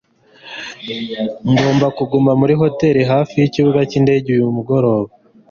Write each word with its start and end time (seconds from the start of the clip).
Ngomba 1.51 1.87
kuguma 1.97 2.31
muri 2.39 2.53
hoteri 2.61 3.01
hafi 3.11 3.33
yikibuga 3.41 3.79
cyindege 3.89 4.27
uyu 4.33 4.55
mugoroba. 4.57 5.09